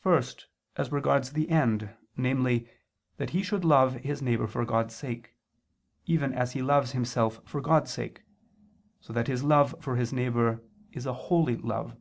First, 0.00 0.46
as 0.76 0.90
regards 0.90 1.32
the 1.32 1.50
end, 1.50 1.90
namely, 2.16 2.70
that 3.18 3.28
he 3.36 3.42
should 3.42 3.66
love 3.66 3.96
his 3.96 4.22
neighbor 4.22 4.46
for 4.46 4.64
God's 4.64 4.94
sake, 4.96 5.34
even 6.06 6.32
as 6.32 6.52
he 6.52 6.62
loves 6.62 6.92
himself 6.92 7.42
for 7.44 7.60
God's 7.60 7.90
sake, 7.90 8.22
so 8.98 9.12
that 9.12 9.28
his 9.28 9.44
love 9.44 9.74
for 9.82 9.96
his 9.96 10.10
neighbor 10.10 10.62
is 10.92 11.04
a 11.04 11.12
holy 11.12 11.58
love. 11.58 11.94